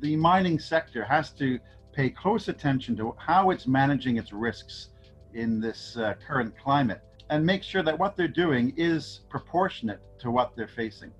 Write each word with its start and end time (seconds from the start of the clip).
the 0.00 0.16
mining 0.16 0.58
sector 0.58 1.04
has 1.04 1.30
to 1.30 1.58
pay 1.92 2.10
close 2.10 2.48
attention 2.48 2.96
to 2.96 3.14
how 3.18 3.50
it's 3.50 3.66
managing 3.66 4.18
its 4.18 4.32
risks 4.32 4.90
in 5.32 5.58
this 5.60 5.96
uh, 5.96 6.14
current 6.26 6.54
climate 6.58 7.00
and 7.30 7.44
make 7.44 7.62
sure 7.62 7.82
that 7.82 7.98
what 7.98 8.16
they're 8.16 8.28
doing 8.28 8.72
is 8.76 9.20
proportionate 9.30 10.00
to 10.18 10.30
what 10.30 10.54
they're 10.54 10.68
facing. 10.68 11.10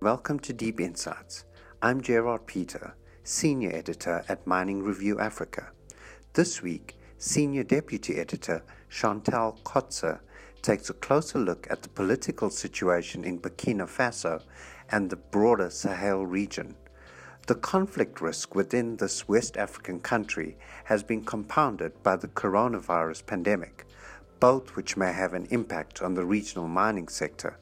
Welcome 0.00 0.40
to 0.40 0.52
Deep 0.52 0.80
Insights. 0.80 1.44
I'm 1.80 2.00
Gerard 2.00 2.46
Peter, 2.46 2.96
Senior 3.22 3.70
Editor 3.72 4.24
at 4.28 4.44
Mining 4.44 4.82
Review 4.82 5.20
Africa. 5.20 5.70
This 6.32 6.62
week, 6.62 6.96
Senior 7.18 7.62
Deputy 7.62 8.16
Editor 8.16 8.64
Chantal 8.88 9.56
Kotze 9.62 10.18
takes 10.62 10.90
a 10.90 10.94
closer 10.94 11.38
look 11.38 11.68
at 11.70 11.82
the 11.82 11.88
political 11.88 12.50
situation 12.50 13.24
in 13.24 13.38
Burkina 13.38 13.86
Faso 13.86 14.42
and 14.92 15.10
the 15.10 15.16
broader 15.16 15.70
Sahel 15.70 16.24
region. 16.24 16.76
The 17.48 17.56
conflict 17.56 18.20
risk 18.20 18.54
within 18.54 18.96
this 18.96 19.26
West 19.26 19.56
African 19.56 19.98
country 19.98 20.56
has 20.84 21.02
been 21.02 21.24
compounded 21.24 22.00
by 22.04 22.14
the 22.14 22.28
coronavirus 22.28 23.26
pandemic, 23.26 23.86
both 24.38 24.76
which 24.76 24.96
may 24.96 25.12
have 25.12 25.34
an 25.34 25.46
impact 25.50 26.02
on 26.02 26.14
the 26.14 26.24
regional 26.24 26.68
mining 26.68 27.08
sector. 27.08 27.58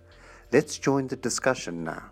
Let's 0.52 0.79
join 0.79 1.07
the 1.07 1.16
discussion 1.16 1.85
now. 1.85 2.11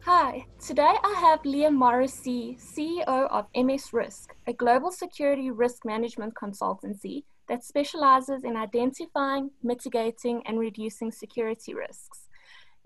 Hi, 0.00 0.44
today 0.60 0.94
I 1.02 1.14
have 1.20 1.42
Liam 1.44 1.74
Morrissey, 1.74 2.58
CEO 2.60 3.06
of 3.06 3.46
MS 3.54 3.92
Risk, 3.92 4.34
a 4.46 4.52
global 4.52 4.90
security 4.90 5.50
risk 5.50 5.84
management 5.84 6.34
consultancy 6.34 7.24
that 7.48 7.64
specializes 7.64 8.44
in 8.44 8.56
identifying, 8.56 9.50
mitigating, 9.62 10.42
and 10.46 10.58
reducing 10.58 11.10
security 11.10 11.74
risks. 11.74 12.23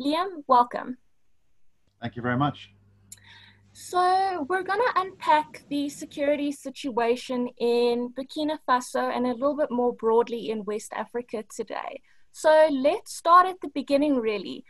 Liam, 0.00 0.44
welcome. 0.46 0.96
Thank 2.00 2.14
you 2.14 2.22
very 2.22 2.36
much. 2.36 2.70
So, 3.72 4.46
we're 4.48 4.62
going 4.62 4.80
to 4.80 5.00
unpack 5.00 5.64
the 5.68 5.88
security 5.88 6.52
situation 6.52 7.48
in 7.58 8.12
Burkina 8.16 8.58
Faso 8.68 9.14
and 9.14 9.26
a 9.26 9.32
little 9.32 9.56
bit 9.56 9.70
more 9.70 9.92
broadly 9.94 10.50
in 10.50 10.64
West 10.64 10.92
Africa 10.94 11.44
today. 11.54 12.00
So, 12.32 12.68
let's 12.72 13.16
start 13.16 13.46
at 13.46 13.60
the 13.60 13.70
beginning, 13.74 14.16
really. 14.16 14.64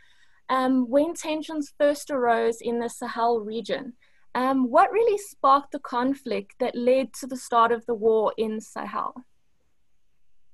Um, 0.49 0.89
when 0.89 1.13
tensions 1.13 1.73
first 1.77 2.09
arose 2.09 2.61
in 2.61 2.79
the 2.79 2.89
Sahel 2.89 3.39
region, 3.39 3.93
um, 4.35 4.69
what 4.69 4.91
really 4.91 5.17
sparked 5.17 5.71
the 5.71 5.79
conflict 5.79 6.55
that 6.59 6.75
led 6.75 7.13
to 7.15 7.27
the 7.27 7.37
start 7.37 7.71
of 7.71 7.85
the 7.85 7.93
war 7.93 8.33
in 8.37 8.59
Sahel? 8.59 9.13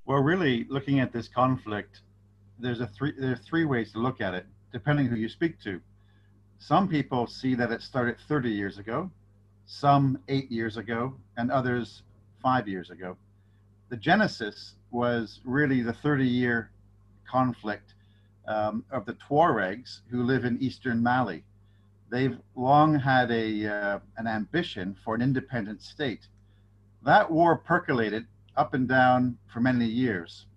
Well, 0.06 0.20
really, 0.20 0.66
looking 0.70 1.00
at 1.00 1.12
this 1.12 1.28
conflict, 1.28 2.02
there's 2.60 2.80
a 2.80 2.88
three 2.88 3.14
there 3.18 3.34
are 3.34 3.38
three 3.38 3.66
ways 3.66 3.92
to 3.94 4.00
look 4.00 4.22
at 4.22 4.34
it, 4.34 4.46
depending 4.76 5.08
who 5.08 5.16
you 5.16 5.30
speak 5.30 5.58
to. 5.58 5.80
Some 6.60 6.90
people 6.90 7.28
see 7.28 7.56
that 7.56 7.72
it 7.72 7.82
started 7.82 8.18
30 8.28 8.50
years 8.50 8.78
ago, 8.78 9.10
some 9.66 10.20
eight 10.28 10.52
years 10.52 10.76
ago, 10.76 11.14
and 11.38 11.50
others 11.50 12.04
five 12.44 12.68
years 12.68 12.90
ago. 12.90 13.16
The 13.88 13.96
genesis 13.96 14.76
was 14.92 15.40
really 15.46 15.82
the 15.82 15.94
30 15.94 16.28
year 16.28 16.72
conflict 17.26 17.94
um, 18.50 18.84
of 18.92 19.06
the 19.06 19.14
Tuaregs 19.14 20.02
who 20.12 20.24
live 20.24 20.44
in 20.44 20.62
eastern 20.62 21.02
Mali. 21.02 21.46
They've 22.12 22.38
long 22.58 23.00
had 23.00 23.32
a, 23.32 23.68
uh, 23.68 24.00
an 24.18 24.28
ambition 24.28 24.98
for 25.06 25.16
an 25.16 25.22
independent 25.22 25.84
state. 25.84 26.28
That 27.02 27.32
war 27.32 27.58
percolated 27.58 28.26
up 28.58 28.74
and 28.74 28.90
down 28.90 29.38
for 29.48 29.62
many 29.62 29.86
years. 29.86 30.48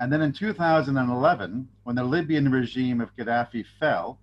And 0.00 0.12
then 0.12 0.22
in 0.22 0.32
2011, 0.32 1.68
when 1.84 1.96
the 1.96 2.04
Libyan 2.04 2.50
regime 2.50 3.00
of 3.00 3.14
Gaddafi 3.16 3.64
fell, 3.78 4.18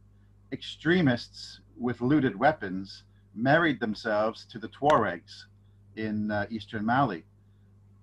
extremists 0.51 1.61
with 1.77 2.01
looted 2.01 2.37
weapons 2.37 3.03
married 3.33 3.79
themselves 3.79 4.45
to 4.51 4.59
the 4.59 4.67
Tuaregs 4.67 5.45
in 5.95 6.29
uh, 6.31 6.45
eastern 6.49 6.85
Mali. 6.85 7.23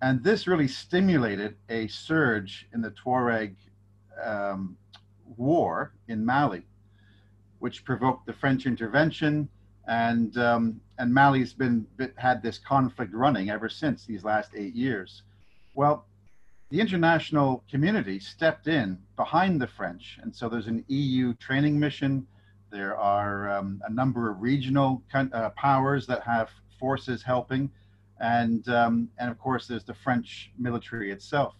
And 0.01 0.23
this 0.23 0.47
really 0.47 0.69
stimulated 0.69 1.57
a 1.69 1.89
surge 1.89 2.69
in 2.73 2.81
the 2.81 2.93
Tuareg 2.93 3.57
um, 4.23 4.77
war 5.37 5.93
in 6.09 6.25
Mali, 6.25 6.65
which 7.59 7.85
provoked 7.85 8.27
the 8.27 8.33
French 8.33 8.67
intervention. 8.67 9.49
And, 9.87 10.37
um, 10.39 10.81
and 10.99 11.13
Mali's 11.13 11.53
been 11.53 11.87
had 12.17 12.43
this 12.43 12.59
conflict 12.59 13.13
running 13.13 13.51
ever 13.51 13.69
since 13.69 14.05
these 14.05 14.25
last 14.25 14.53
eight 14.55 14.75
years. 14.75 15.23
Well, 15.75 16.07
the 16.71 16.81
international 16.81 17.65
community 17.71 18.19
stepped 18.21 18.69
in 18.69 18.99
behind 19.17 19.61
the 19.61 19.67
French. 19.67 20.19
And 20.23 20.35
so 20.35 20.49
there's 20.49 20.67
an 20.67 20.85
EU 20.89 21.35
training 21.35 21.79
mission 21.79 22.27
there 22.71 22.97
are 22.99 23.51
um, 23.51 23.81
a 23.87 23.91
number 23.91 24.31
of 24.31 24.43
regional 24.43 25.03
uh, 25.15 25.51
powers 25.51 26.07
that 26.07 26.23
have 26.23 26.51
forces 26.79 27.23
helping, 27.23 27.71
and 28.21 28.69
um, 28.69 29.09
and 29.19 29.31
of 29.31 29.39
course 29.39 29.67
there's 29.67 29.85
the 29.85 29.95
French 29.95 30.51
military 30.59 31.11
itself. 31.11 31.55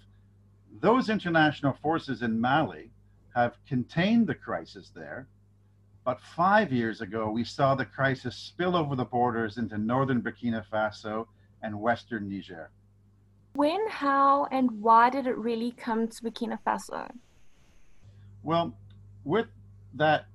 Those 0.81 1.09
international 1.09 1.73
forces 1.81 2.23
in 2.23 2.39
Mali 2.39 2.91
have 3.35 3.57
contained 3.67 4.27
the 4.27 4.35
crisis 4.35 4.91
there, 4.95 5.29
but 6.05 6.21
five 6.21 6.73
years 6.73 7.01
ago 7.01 7.31
we 7.31 7.43
saw 7.43 7.75
the 7.75 7.87
crisis 7.87 8.37
spill 8.37 8.77
over 8.77 8.95
the 8.95 9.05
borders 9.05 9.57
into 9.57 9.79
northern 9.79 10.21
Burkina 10.21 10.65
Faso 10.71 11.27
and 11.63 11.81
western 11.81 12.29
Niger. 12.29 12.71
When, 13.59 13.89
how, 13.89 14.47
and 14.53 14.71
why 14.81 15.11
did 15.11 15.27
it 15.27 15.37
really 15.37 15.73
come 15.73 16.07
to 16.07 16.23
Burkina 16.23 16.61
Faso? 16.65 17.11
Well, 18.45 18.73
with 19.25 19.49
that 19.95 20.27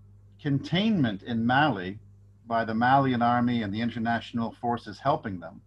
containment 0.42 1.24
in 1.24 1.46
Mali 1.46 2.00
by 2.48 2.66
the 2.66 2.74
Malian 2.74 3.22
army 3.22 3.64
and 3.64 3.74
the 3.74 3.80
international 3.80 4.52
forces 4.60 5.00
helping 5.00 5.40
them, 5.40 5.62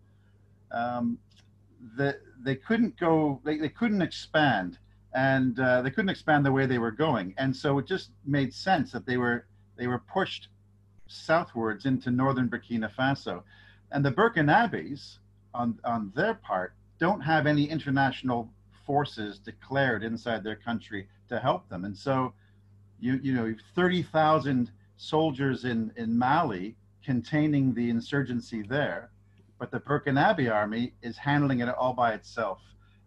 um, 0.70 1.18
the, 1.96 2.18
they 2.44 2.56
couldn't 2.56 3.00
go, 3.00 3.40
they, 3.42 3.56
they 3.56 3.70
couldn't 3.70 4.02
expand 4.02 4.76
and 5.14 5.58
uh, 5.58 5.80
they 5.80 5.88
couldn't 5.88 6.10
expand 6.10 6.44
the 6.44 6.52
way 6.52 6.66
they 6.66 6.76
were 6.76 6.90
going. 6.90 7.32
And 7.38 7.56
so 7.56 7.78
it 7.78 7.86
just 7.86 8.10
made 8.26 8.52
sense 8.52 8.92
that 8.92 9.06
they 9.06 9.16
were, 9.16 9.46
they 9.78 9.86
were 9.86 10.02
pushed 10.12 10.48
southwards 11.06 11.86
into 11.86 12.10
northern 12.10 12.50
Burkina 12.50 12.94
Faso. 12.94 13.44
And 13.92 14.04
the 14.04 14.12
Burkinabes, 14.12 15.20
on, 15.54 15.80
on 15.84 16.12
their 16.14 16.34
part, 16.34 16.74
don't 16.98 17.20
have 17.20 17.46
any 17.46 17.64
international 17.68 18.50
forces 18.84 19.38
declared 19.38 20.02
inside 20.02 20.44
their 20.44 20.56
country 20.56 21.08
to 21.28 21.38
help 21.38 21.68
them. 21.68 21.84
And 21.84 21.96
so 21.96 22.32
you 22.98 23.20
you 23.22 23.34
know 23.34 23.54
30,000 23.74 24.70
soldiers 24.96 25.64
in 25.64 25.92
in 25.96 26.16
Mali 26.16 26.76
containing 27.04 27.74
the 27.74 27.90
insurgency 27.90 28.62
there, 28.62 29.10
but 29.58 29.70
the 29.70 29.80
Burkinabe 29.80 30.52
army 30.52 30.94
is 31.02 31.16
handling 31.16 31.60
it 31.60 31.68
all 31.68 31.92
by 31.92 32.14
itself, 32.14 32.60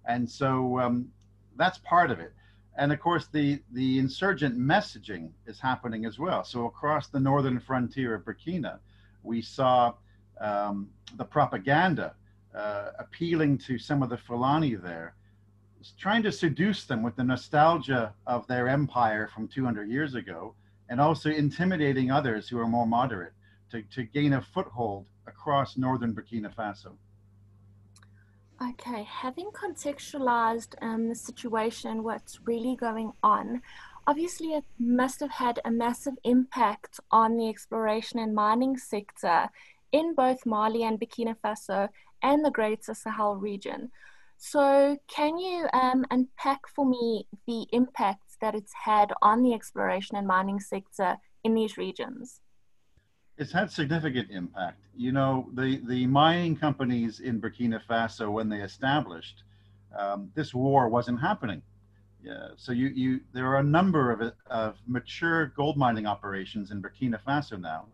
and 0.06 0.30
so 0.30 0.80
um, 0.80 1.10
that's 1.58 1.80
part 1.80 2.12
of 2.12 2.20
it. 2.20 2.34
And 2.78 2.94
of 2.94 3.00
course, 3.00 3.28
the 3.28 3.62
the 3.72 4.00
insurgent 4.00 4.58
messaging 4.58 5.32
is 5.48 5.60
happening 5.60 6.06
as 6.06 6.18
well. 6.20 6.44
So 6.44 6.66
across 6.66 7.08
the 7.08 7.20
northern 7.20 7.60
frontier 7.60 8.14
of 8.14 8.24
Burkina, 8.24 8.80
we 9.24 9.42
saw 9.42 9.94
um, 10.40 10.90
the 11.16 11.26
propaganda 11.26 12.16
uh, 12.56 12.92
appealing 13.00 13.58
to 13.60 13.78
some 13.78 14.02
of 14.04 14.10
the 14.10 14.18
Fulani 14.18 14.76
there 14.76 15.16
trying 15.98 16.24
to 16.24 16.32
seduce 16.32 16.86
them 16.86 17.04
with 17.04 17.16
the 17.16 17.24
nostalgia 17.24 18.14
of 18.28 18.46
their 18.48 18.68
empire 18.68 19.30
from 19.34 19.48
200 19.48 19.90
years 19.90 20.16
ago, 20.16 20.56
and 20.90 21.00
also 21.00 21.30
intimidating 21.30 22.12
others 22.12 22.50
who 22.50 22.60
are 22.60 22.68
more 22.68 22.88
moderate 22.88 23.34
to, 23.72 23.82
to 23.84 24.04
gain 24.04 24.34
a 24.34 24.42
foothold 24.42 25.06
across 25.28 25.78
northern 25.78 26.14
Burkina 26.14 26.54
Faso. 26.54 26.94
Okay, 28.62 29.04
having 29.04 29.52
contextualized 29.52 30.76
um, 30.82 31.08
the 31.08 31.16
situation, 31.16 32.04
what's 32.04 32.42
really 32.46 32.76
going 32.76 33.14
on, 33.24 33.62
obviously 34.06 34.48
it 34.54 34.66
must 34.80 35.22
have 35.22 35.32
had 35.32 35.62
a 35.64 35.72
massive 35.72 36.16
impact 36.26 37.00
on 37.12 37.38
the 37.38 37.48
exploration 37.48 38.20
and 38.20 38.36
mining 38.36 38.78
sector 38.78 39.50
in 39.92 40.14
both 40.14 40.46
Mali 40.46 40.84
and 40.84 41.00
Burkina 41.00 41.36
Faso 41.38 41.88
and 42.24 42.44
the 42.44 42.52
Greater 42.52 42.94
Sahel 42.94 43.36
region. 43.36 43.92
So, 44.38 44.98
can 45.08 45.38
you 45.38 45.68
um, 45.74 46.06
unpack 46.12 46.62
for 46.74 46.86
me 46.86 47.28
the 47.46 47.66
impacts 47.74 48.38
that 48.40 48.56
it's 48.56 48.72
had 48.86 49.12
on 49.22 49.44
the 49.44 49.54
exploration 49.54 50.16
and 50.16 50.26
mining 50.26 50.60
sector 50.60 51.18
in 51.44 51.54
these 51.54 51.78
regions? 51.78 52.40
It's 53.38 53.52
had 53.52 53.72
significant 53.72 54.32
impact. 54.32 54.80
You 54.96 55.12
know, 55.12 55.50
the, 55.54 55.82
the 55.88 56.06
mining 56.08 56.56
companies 56.56 57.20
in 57.20 57.42
Burkina 57.42 57.82
Faso, 57.90 58.32
when 58.32 58.50
they 58.50 58.62
established, 58.62 59.44
um, 59.98 60.30
this 60.36 60.54
war 60.54 60.88
wasn't 60.88 61.20
happening. 61.20 61.62
Yeah, 62.22 62.50
so 62.58 62.74
you, 62.74 62.88
you, 62.88 63.22
there 63.34 63.48
are 63.48 63.60
a 63.60 63.64
number 63.64 64.12
of, 64.12 64.34
of 64.48 64.76
mature 64.88 65.48
gold 65.48 65.78
mining 65.78 66.06
operations 66.06 66.72
in 66.72 66.82
Burkina 66.82 67.20
Faso 67.26 67.60
now 67.60 67.88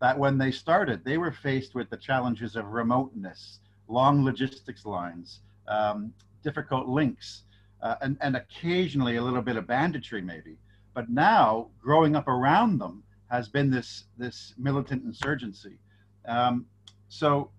that 0.00 0.18
when 0.18 0.38
they 0.38 0.50
started, 0.50 1.04
they 1.04 1.18
were 1.18 1.32
faced 1.32 1.74
with 1.74 1.88
the 1.90 1.96
challenges 1.96 2.56
of 2.56 2.66
remoteness, 2.66 3.60
long 3.88 4.24
logistics 4.24 4.86
lines, 4.86 5.40
um, 5.68 6.12
difficult 6.42 6.88
links, 6.88 7.42
uh, 7.82 7.96
and, 8.00 8.16
and 8.20 8.36
occasionally 8.36 9.16
a 9.16 9.22
little 9.22 9.42
bit 9.42 9.56
of 9.56 9.66
banditry 9.66 10.22
maybe. 10.22 10.56
But 10.94 11.10
now, 11.10 11.68
growing 11.82 12.14
up 12.16 12.28
around 12.28 12.78
them 12.78 13.02
has 13.30 13.48
been 13.48 13.70
this 13.70 14.04
this 14.16 14.54
militant 14.56 15.04
insurgency. 15.04 15.78
Um, 16.26 16.66
so, 17.08 17.50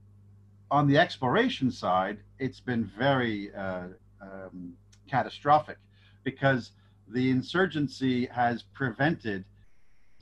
on 0.71 0.87
the 0.87 0.97
exploration 0.97 1.69
side, 1.69 2.19
it's 2.39 2.59
been 2.59 2.85
very 2.97 3.53
uh, 3.53 3.87
um, 4.21 4.73
catastrophic 5.09 5.77
because 6.23 6.71
the 7.07 7.29
insurgency 7.29 8.25
has 8.27 8.63
prevented 8.63 9.45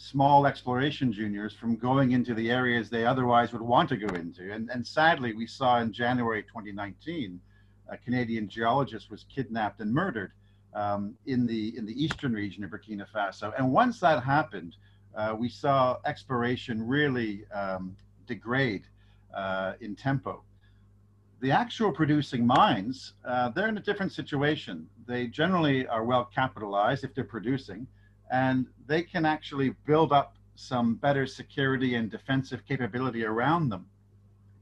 small 0.04 0.46
exploration 0.46 1.14
juniors 1.14 1.54
from 1.54 1.78
going 1.78 2.12
into 2.12 2.34
the 2.34 2.52
areas 2.52 2.90
they 2.90 3.06
otherwise 3.06 3.54
would 3.54 3.62
want 3.62 3.88
to 3.88 3.96
go 3.96 4.14
into. 4.16 4.52
And, 4.52 4.70
and 4.70 4.86
sadly, 4.86 5.34
we 5.34 5.48
saw 5.48 5.80
in 5.80 5.94
January 5.94 6.44
2019, 6.44 7.40
a 7.88 7.98
Canadian 7.98 8.50
geologist 8.50 9.10
was 9.10 9.26
kidnapped 9.34 9.80
and 9.80 9.94
murdered 9.94 10.34
um, 10.74 11.16
in 11.26 11.46
the 11.46 11.78
in 11.78 11.86
the 11.86 12.04
eastern 12.04 12.34
region 12.34 12.64
of 12.64 12.72
Burkina 12.72 13.06
Faso. 13.16 13.54
And 13.58 13.72
once 13.72 14.00
that 14.02 14.24
happened, 14.24 14.76
uh, 15.16 15.36
we 15.38 15.48
saw 15.48 15.98
exploration 16.06 16.86
really 16.86 17.46
um, 17.54 17.96
degrade 18.28 18.84
uh, 19.34 19.74
in 19.80 19.96
tempo. 19.96 20.44
The 21.40 21.52
actual 21.52 21.92
producing 21.92 22.46
mines, 22.46 23.14
uh, 23.26 23.50
they're 23.50 23.68
in 23.68 23.78
a 23.78 23.82
different 23.82 24.12
situation. 24.12 24.88
They 25.08 25.28
generally 25.28 25.88
are 25.88 26.04
well 26.04 26.26
capitalized 26.26 27.04
if 27.04 27.14
they're 27.14 27.24
producing, 27.24 27.88
and 28.34 28.66
they 28.88 29.04
can 29.04 29.26
actually 29.26 29.70
build 29.86 30.12
up 30.12 30.36
some 30.56 30.96
better 30.96 31.28
security 31.28 31.94
and 31.94 32.10
defensive 32.10 32.66
capability 32.68 33.24
around 33.24 33.70
them. 33.70 33.86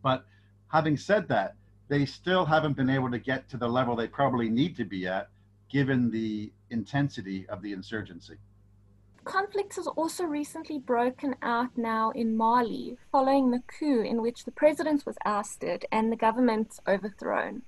But 0.03 0.25
having 0.67 0.97
said 0.97 1.29
that, 1.29 1.55
they 1.87 2.05
still 2.05 2.45
haven't 2.45 2.75
been 2.75 2.89
able 2.89 3.09
to 3.11 3.17
get 3.17 3.47
to 3.49 3.57
the 3.57 3.69
level 3.69 3.95
they 3.95 4.09
probably 4.09 4.49
need 4.49 4.75
to 4.75 4.83
be 4.83 5.07
at 5.07 5.29
given 5.69 6.11
the 6.11 6.51
intensity 6.69 7.47
of 7.47 7.61
the 7.61 7.71
insurgency. 7.71 8.35
Conflict 9.23 9.77
has 9.77 9.87
also 9.87 10.25
recently 10.25 10.77
broken 10.77 11.35
out 11.41 11.77
now 11.77 12.11
in 12.11 12.35
Mali 12.35 12.97
following 13.09 13.51
the 13.51 13.63
coup 13.79 14.01
in 14.01 14.21
which 14.21 14.43
the 14.43 14.51
president 14.51 15.05
was 15.05 15.15
ousted 15.23 15.85
and 15.93 16.11
the 16.11 16.17
government 16.17 16.77
overthrown. 16.85 17.61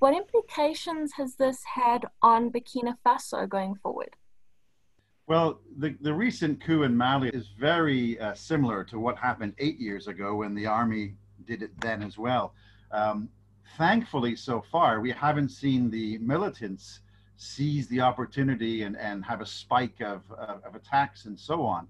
What 0.00 0.14
implications 0.14 1.12
has 1.12 1.36
this 1.36 1.62
had 1.76 2.04
on 2.20 2.50
Burkina 2.50 2.96
Faso 3.06 3.48
going 3.48 3.76
forward? 3.76 4.16
Well, 5.30 5.60
the, 5.78 5.94
the 6.00 6.12
recent 6.12 6.60
coup 6.60 6.82
in 6.82 6.96
Mali 6.96 7.28
is 7.28 7.50
very 7.56 8.18
uh, 8.18 8.34
similar 8.34 8.82
to 8.82 8.98
what 8.98 9.16
happened 9.16 9.54
eight 9.60 9.78
years 9.78 10.08
ago 10.08 10.34
when 10.34 10.56
the 10.56 10.66
army 10.66 11.14
did 11.46 11.62
it 11.62 11.70
then 11.80 12.02
as 12.02 12.18
well. 12.18 12.52
Um, 12.90 13.28
thankfully, 13.78 14.34
so 14.34 14.60
far, 14.72 14.98
we 14.98 15.12
haven't 15.12 15.50
seen 15.50 15.88
the 15.88 16.18
militants 16.18 17.02
seize 17.36 17.86
the 17.86 18.00
opportunity 18.00 18.82
and, 18.82 18.96
and 18.96 19.24
have 19.24 19.40
a 19.40 19.46
spike 19.46 20.00
of, 20.00 20.22
of, 20.32 20.64
of 20.64 20.74
attacks 20.74 21.26
and 21.26 21.38
so 21.38 21.62
on. 21.62 21.86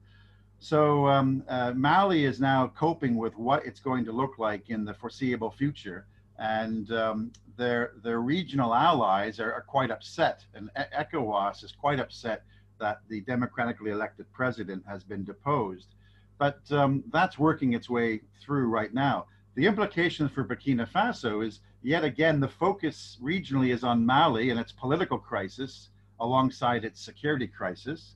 So 0.59 1.07
um, 1.07 1.43
uh, 1.49 1.73
Mali 1.75 2.27
is 2.27 2.43
now 2.43 2.71
coping 2.77 3.17
with 3.17 3.35
what 3.39 3.65
it's 3.65 3.81
going 3.81 4.05
to 4.05 4.13
look 4.13 4.39
like 4.39 4.69
in 4.69 4.85
the 4.85 4.93
foreseeable 4.93 5.51
future. 5.51 6.05
And 6.39 6.93
um, 6.93 7.33
their, 7.57 7.93
their 8.05 8.21
regional 8.21 8.75
allies 8.75 9.41
are, 9.41 9.51
are 9.51 9.65
quite 9.67 9.91
upset. 9.91 10.45
And 10.53 10.69
ECOWAS 10.77 11.65
is 11.65 11.73
quite 11.73 12.01
upset 12.01 12.43
that 12.81 13.00
the 13.09 13.21
democratically 13.21 13.91
elected 13.91 14.27
president 14.32 14.82
has 14.88 15.05
been 15.05 15.25
deposed. 15.25 15.94
But 16.38 16.61
um, 16.71 17.05
that's 17.12 17.38
working 17.38 17.75
its 17.75 17.88
way 17.88 18.23
through 18.41 18.67
right 18.69 18.93
now. 18.93 19.27
The 19.55 19.67
implications 19.67 20.31
for 20.31 20.44
Burkina 20.44 20.88
Faso 20.88 21.47
is 21.47 21.61
yet 21.82 22.05
again 22.05 22.41
the 22.41 22.49
focus 22.49 23.19
regionally 23.23 23.73
is 23.73 23.85
on 23.85 24.05
Mali 24.05 24.50
and 24.50 24.59
its 24.59 24.73
political 24.73 25.19
crisis 25.19 25.91
alongside 26.19 26.85
its 26.85 27.00
security 27.00 27.47
crisis, 27.47 28.15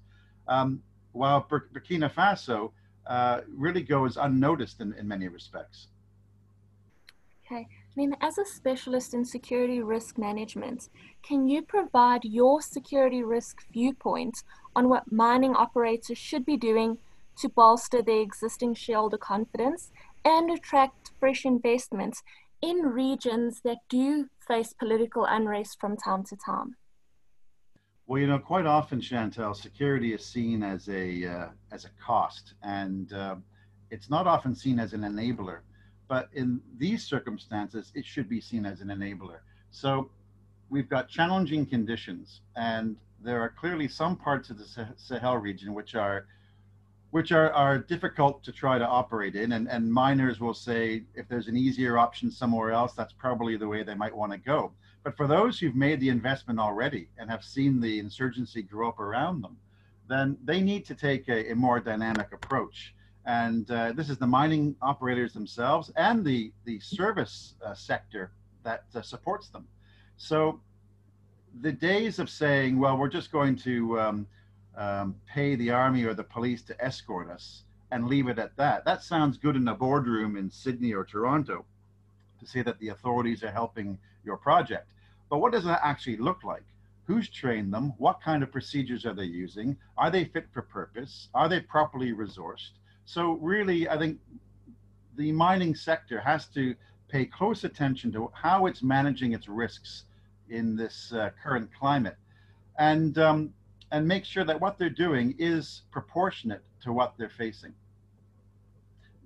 um, 0.48 0.82
while 1.12 1.46
Bur 1.48 1.68
Burkina 1.72 2.12
Faso 2.12 2.72
uh, 3.06 3.40
really 3.48 3.82
goes 3.82 4.16
unnoticed 4.16 4.80
in, 4.80 4.94
in 4.94 5.06
many 5.06 5.28
respects. 5.28 5.88
Okay. 7.44 7.68
Liam, 7.96 8.14
as 8.20 8.38
a 8.38 8.44
specialist 8.44 9.14
in 9.14 9.24
security 9.24 9.80
risk 9.80 10.18
management, 10.18 10.88
can 11.22 11.46
you 11.46 11.62
provide 11.62 12.24
your 12.24 12.60
security 12.60 13.22
risk 13.22 13.64
viewpoint 13.72 14.42
on 14.74 14.88
what 14.88 15.12
mining 15.12 15.54
operators 15.54 16.18
should 16.18 16.44
be 16.44 16.56
doing 16.56 16.98
to 17.38 17.48
bolster 17.48 18.02
their 18.02 18.20
existing 18.20 18.74
shareholder 18.74 19.18
confidence 19.18 19.90
and 20.24 20.50
attract 20.50 21.12
fresh 21.20 21.44
investments 21.44 22.22
in 22.60 22.78
regions 22.78 23.60
that 23.62 23.78
do 23.88 24.28
face 24.46 24.72
political 24.72 25.24
unrest 25.24 25.78
from 25.80 25.96
time 25.96 26.24
to 26.24 26.36
time? 26.36 26.76
Well, 28.06 28.20
you 28.20 28.26
know, 28.26 28.38
quite 28.38 28.66
often, 28.66 29.00
Chantel, 29.00 29.54
security 29.54 30.12
is 30.12 30.24
seen 30.24 30.62
as 30.62 30.88
a 30.88 31.26
uh, 31.26 31.48
as 31.72 31.84
a 31.84 31.90
cost, 32.04 32.54
and 32.62 33.12
uh, 33.12 33.36
it's 33.90 34.10
not 34.10 34.26
often 34.26 34.54
seen 34.54 34.78
as 34.78 34.92
an 34.92 35.02
enabler. 35.02 35.60
But 36.08 36.28
in 36.32 36.60
these 36.76 37.04
circumstances, 37.04 37.92
it 37.94 38.04
should 38.04 38.28
be 38.28 38.40
seen 38.40 38.66
as 38.66 38.80
an 38.80 38.88
enabler. 38.88 39.38
So 39.70 40.10
we've 40.70 40.88
got 40.88 41.08
challenging 41.08 41.66
conditions, 41.66 42.42
and 42.56 42.96
there 43.22 43.40
are 43.40 43.48
clearly 43.48 43.88
some 43.88 44.16
parts 44.16 44.50
of 44.50 44.58
the 44.58 44.88
Sahel 44.96 45.38
region 45.38 45.72
which 45.72 45.94
are 45.94 46.26
which 47.14 47.30
are, 47.30 47.52
are 47.52 47.78
difficult 47.78 48.42
to 48.42 48.50
try 48.50 48.76
to 48.76 48.84
operate 48.84 49.36
in. 49.36 49.52
And, 49.52 49.68
and 49.68 49.92
miners 49.92 50.40
will 50.40 50.52
say 50.52 51.04
if 51.14 51.28
there's 51.28 51.46
an 51.46 51.56
easier 51.56 51.96
option 51.96 52.28
somewhere 52.28 52.72
else, 52.72 52.92
that's 52.92 53.12
probably 53.12 53.56
the 53.56 53.68
way 53.68 53.84
they 53.84 53.94
might 53.94 54.16
want 54.16 54.32
to 54.32 54.38
go. 54.38 54.72
But 55.04 55.16
for 55.16 55.28
those 55.28 55.60
who've 55.60 55.76
made 55.76 56.00
the 56.00 56.08
investment 56.08 56.58
already 56.58 57.06
and 57.16 57.30
have 57.30 57.44
seen 57.44 57.80
the 57.80 58.00
insurgency 58.00 58.62
grow 58.62 58.88
up 58.88 58.98
around 58.98 59.42
them, 59.42 59.56
then 60.08 60.36
they 60.44 60.60
need 60.60 60.84
to 60.86 60.96
take 60.96 61.28
a, 61.28 61.52
a 61.52 61.54
more 61.54 61.78
dynamic 61.78 62.32
approach. 62.32 62.96
And 63.26 63.70
uh, 63.70 63.92
this 63.92 64.10
is 64.10 64.18
the 64.18 64.26
mining 64.26 64.76
operators 64.82 65.32
themselves 65.32 65.90
and 65.96 66.24
the, 66.24 66.52
the 66.64 66.78
service 66.80 67.54
uh, 67.64 67.74
sector 67.74 68.32
that 68.64 68.84
uh, 68.94 69.02
supports 69.02 69.48
them. 69.48 69.66
So 70.16 70.60
the 71.60 71.72
days 71.72 72.18
of 72.18 72.28
saying, 72.28 72.78
well, 72.78 72.98
we're 72.98 73.08
just 73.08 73.32
going 73.32 73.56
to 73.56 74.00
um, 74.00 74.26
um, 74.76 75.16
pay 75.26 75.54
the 75.54 75.70
army 75.70 76.04
or 76.04 76.14
the 76.14 76.24
police 76.24 76.62
to 76.62 76.84
escort 76.84 77.30
us 77.30 77.62
and 77.90 78.08
leave 78.08 78.28
it 78.28 78.38
at 78.38 78.56
that, 78.56 78.84
that 78.84 79.02
sounds 79.02 79.38
good 79.38 79.56
in 79.56 79.68
a 79.68 79.74
boardroom 79.74 80.36
in 80.36 80.50
Sydney 80.50 80.92
or 80.92 81.04
Toronto 81.04 81.64
to 82.40 82.46
say 82.46 82.62
that 82.62 82.78
the 82.80 82.88
authorities 82.88 83.42
are 83.44 83.50
helping 83.50 83.98
your 84.24 84.36
project. 84.36 84.90
But 85.30 85.38
what 85.38 85.52
does 85.52 85.64
that 85.64 85.80
actually 85.82 86.16
look 86.16 86.42
like? 86.44 86.64
Who's 87.06 87.28
trained 87.28 87.72
them? 87.72 87.92
What 87.98 88.20
kind 88.22 88.42
of 88.42 88.50
procedures 88.50 89.06
are 89.06 89.14
they 89.14 89.24
using? 89.24 89.76
Are 89.96 90.10
they 90.10 90.24
fit 90.24 90.46
for 90.52 90.62
purpose? 90.62 91.28
Are 91.34 91.48
they 91.48 91.60
properly 91.60 92.12
resourced? 92.12 92.72
So 93.04 93.32
really, 93.32 93.88
I 93.88 93.98
think 93.98 94.18
the 95.16 95.32
mining 95.32 95.74
sector 95.74 96.20
has 96.20 96.46
to 96.48 96.74
pay 97.08 97.24
close 97.24 97.64
attention 97.64 98.10
to 98.12 98.30
how 98.34 98.66
it's 98.66 98.82
managing 98.82 99.32
its 99.32 99.48
risks 99.48 100.04
in 100.48 100.76
this 100.76 101.12
uh, 101.12 101.30
current 101.42 101.70
climate, 101.78 102.16
and 102.78 103.16
um, 103.18 103.54
and 103.92 104.06
make 104.06 104.24
sure 104.24 104.44
that 104.44 104.60
what 104.60 104.78
they're 104.78 104.90
doing 104.90 105.34
is 105.38 105.82
proportionate 105.92 106.62
to 106.82 106.92
what 106.92 107.14
they're 107.16 107.30
facing. 107.30 107.72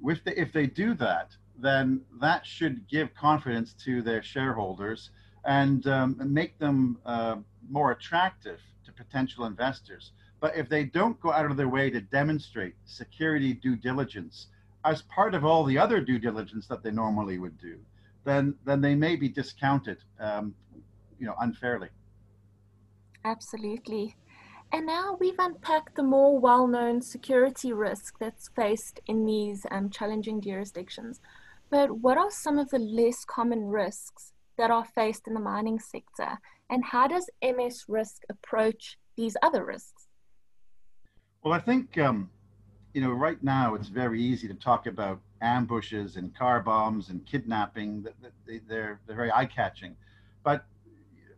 If 0.04 0.22
they, 0.24 0.34
if 0.34 0.52
they 0.52 0.66
do 0.66 0.94
that, 0.94 1.34
then 1.58 2.02
that 2.20 2.46
should 2.46 2.86
give 2.88 3.14
confidence 3.14 3.72
to 3.84 4.02
their 4.02 4.22
shareholders 4.22 5.10
and 5.44 5.86
um, 5.86 6.20
make 6.24 6.58
them 6.58 6.98
uh, 7.06 7.36
more 7.70 7.92
attractive 7.92 8.60
to 8.84 8.92
potential 8.92 9.44
investors. 9.44 10.12
But 10.40 10.56
if 10.56 10.68
they 10.68 10.84
don't 10.84 11.20
go 11.20 11.32
out 11.32 11.50
of 11.50 11.56
their 11.56 11.68
way 11.68 11.90
to 11.90 12.00
demonstrate 12.00 12.74
security 12.84 13.54
due 13.54 13.76
diligence 13.76 14.46
as 14.84 15.02
part 15.02 15.34
of 15.34 15.44
all 15.44 15.64
the 15.64 15.78
other 15.78 16.00
due 16.00 16.18
diligence 16.18 16.66
that 16.68 16.82
they 16.82 16.90
normally 16.90 17.38
would 17.38 17.58
do, 17.58 17.78
then 18.24 18.54
then 18.64 18.80
they 18.80 18.94
may 18.94 19.16
be 19.16 19.28
discounted, 19.28 19.98
um, 20.20 20.54
you 21.18 21.26
know, 21.26 21.34
unfairly. 21.40 21.88
Absolutely. 23.24 24.16
And 24.70 24.86
now 24.86 25.16
we've 25.18 25.38
unpacked 25.38 25.96
the 25.96 26.02
more 26.02 26.38
well-known 26.38 27.00
security 27.00 27.72
risk 27.72 28.18
that's 28.18 28.50
faced 28.54 29.00
in 29.06 29.24
these 29.24 29.64
um, 29.70 29.88
challenging 29.88 30.42
jurisdictions. 30.42 31.20
But 31.70 31.90
what 31.90 32.18
are 32.18 32.30
some 32.30 32.58
of 32.58 32.68
the 32.68 32.78
less 32.78 33.24
common 33.24 33.68
risks 33.68 34.32
that 34.58 34.70
are 34.70 34.84
faced 34.84 35.26
in 35.26 35.32
the 35.32 35.40
mining 35.40 35.78
sector? 35.78 36.38
And 36.68 36.84
how 36.84 37.08
does 37.08 37.30
MS 37.42 37.84
Risk 37.88 38.24
approach 38.28 38.98
these 39.16 39.36
other 39.42 39.64
risks? 39.64 40.07
Well, 41.48 41.56
I 41.56 41.62
think 41.62 41.96
um, 41.96 42.28
you 42.92 43.00
know 43.00 43.10
right 43.10 43.42
now 43.42 43.74
it's 43.74 43.88
very 43.88 44.20
easy 44.20 44.46
to 44.48 44.54
talk 44.54 44.86
about 44.86 45.18
ambushes 45.40 46.16
and 46.16 46.36
car 46.36 46.60
bombs 46.60 47.08
and 47.08 47.24
kidnapping. 47.24 48.06
They're 48.46 48.60
they're 48.68 49.00
very 49.16 49.32
eye 49.32 49.46
catching, 49.46 49.96
but 50.44 50.66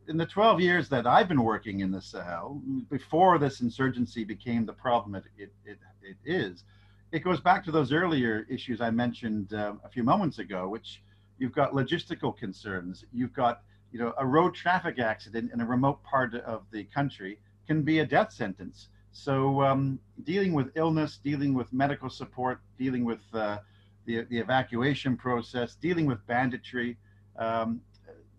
in 0.08 0.16
the 0.16 0.26
12 0.26 0.58
years 0.58 0.88
that 0.88 1.06
I've 1.06 1.28
been 1.28 1.44
working 1.44 1.78
in 1.78 1.92
the 1.92 2.00
Sahel, 2.00 2.60
before 2.90 3.38
this 3.38 3.60
insurgency 3.60 4.24
became 4.24 4.66
the 4.66 4.72
problem 4.72 5.14
it, 5.14 5.22
it, 5.38 5.52
it, 5.64 5.78
it 6.02 6.16
is, 6.24 6.64
it 7.12 7.20
goes 7.20 7.38
back 7.38 7.62
to 7.66 7.70
those 7.70 7.92
earlier 7.92 8.44
issues 8.50 8.80
I 8.80 8.90
mentioned 8.90 9.52
uh, 9.52 9.74
a 9.84 9.88
few 9.88 10.02
moments 10.02 10.40
ago, 10.40 10.68
which 10.68 11.04
you've 11.38 11.54
got 11.54 11.70
logistical 11.70 12.36
concerns. 12.36 13.04
You've 13.12 13.32
got, 13.32 13.62
you 13.92 14.00
know, 14.00 14.12
a 14.18 14.26
road 14.26 14.56
traffic 14.56 14.98
accident 14.98 15.52
in 15.54 15.60
a 15.60 15.64
remote 15.64 16.02
part 16.02 16.34
of 16.34 16.64
the 16.72 16.82
country 16.82 17.38
can 17.68 17.82
be 17.82 18.00
a 18.00 18.04
death 18.04 18.32
sentence 18.32 18.88
So 19.12 19.62
um, 19.62 19.98
dealing 20.24 20.52
with 20.52 20.70
illness, 20.76 21.18
dealing 21.22 21.54
with 21.54 21.72
medical 21.72 22.08
support, 22.10 22.60
dealing 22.78 23.04
with 23.04 23.20
uh, 23.32 23.58
the, 24.06 24.22
the 24.30 24.38
evacuation 24.38 25.16
process, 25.16 25.74
dealing 25.74 26.06
with 26.06 26.24
banditry, 26.26 26.96
um, 27.38 27.80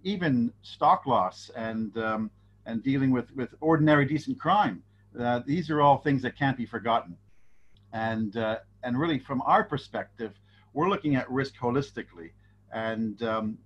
even 0.04 0.52
stock 0.62 1.06
loss 1.06 1.52
and, 1.56 1.96
um, 1.98 2.32
and 2.66 2.84
dealing 2.84 3.12
with, 3.12 3.34
with 3.36 3.50
ordinary 3.62 4.06
decent 4.06 4.40
crime. 4.40 4.82
Uh, 5.20 5.42
these 5.46 5.70
are 5.70 5.82
all 5.82 5.98
things 5.98 6.22
that 6.22 6.38
can't 6.38 6.58
be 6.58 6.66
forgotten. 6.66 7.18
And, 7.94 8.38
uh, 8.38 8.60
and 8.84 9.00
really 9.00 9.20
from 9.20 9.42
our 9.42 9.64
perspective, 9.64 10.34
we're 10.74 10.90
looking 10.90 11.16
at 11.16 11.30
risk 11.30 11.56
holistically. 11.58 12.32
And 12.74 13.22
um, 13.24 13.58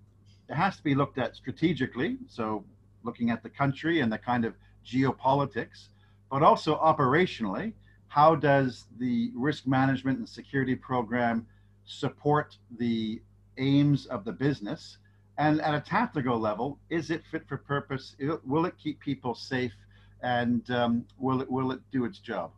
it 0.49 0.55
has 0.55 0.77
to 0.77 0.83
be 0.83 0.95
looked 0.95 1.17
at 1.17 1.35
strategically. 1.35 2.17
So 2.27 2.65
looking 3.03 3.29
at 3.29 3.43
the 3.43 3.49
country 3.49 4.01
and 4.01 4.11
the 4.11 4.17
kind 4.17 4.45
of 4.45 4.55
geopolitics, 4.85 5.89
but 6.29 6.43
also 6.43 6.77
operationally, 6.77 7.73
how 8.07 8.35
does 8.35 8.85
the 8.97 9.31
risk 9.35 9.67
management 9.67 10.19
and 10.19 10.27
security 10.27 10.75
program 10.75 11.45
support 11.85 12.57
the 12.77 13.21
aims 13.57 14.05
of 14.07 14.23
the 14.23 14.31
business? 14.31 14.97
And 15.37 15.61
at 15.61 15.75
a 15.75 15.81
tactical 15.81 16.39
level, 16.39 16.79
is 16.89 17.09
it 17.09 17.23
fit 17.29 17.47
for 17.47 17.57
purpose? 17.57 18.15
Will 18.45 18.65
it 18.65 18.75
keep 18.77 18.99
people 18.99 19.35
safe? 19.35 19.73
And 20.21 20.69
um, 20.71 21.05
will, 21.17 21.41
it, 21.41 21.51
will 21.51 21.71
it 21.71 21.81
do 21.91 22.05
its 22.05 22.19
job? 22.19 22.51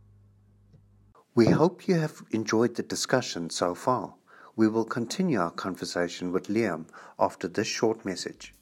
We 1.33 1.47
hope 1.47 1.87
you 1.87 1.95
have 1.95 2.23
enjoyed 2.31 2.75
the 2.75 2.83
discussion 2.83 3.49
so 3.49 3.75
far. 3.75 4.13
We 4.55 4.67
will 4.67 4.85
continue 4.85 5.39
our 5.39 5.51
conversation 5.51 6.31
with 6.31 6.47
Liam 6.47 6.85
after 7.19 7.47
this 7.47 7.67
short 7.67 8.05
message. 8.05 8.53